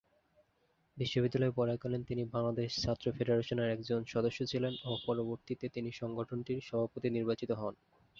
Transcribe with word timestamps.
বিশ্ববিদ্যালয়ে 0.97 1.57
পড়াকালীন 1.57 2.01
তিনি 2.03 2.23
বাংলাদেশ 2.33 2.69
ছাত্র 2.83 3.05
ফেডারেশনের 3.11 3.71
একজন 3.71 3.99
সদস্য 4.05 4.39
ছিলেন 4.51 4.73
ও 4.83 5.01
পরবর্তীতে 5.05 5.65
তিনি 5.75 5.89
সংগঠনটির 6.01 6.59
সভাপতি 6.69 7.07
নির্বাচিত 7.11 7.51
হন। 7.61 7.73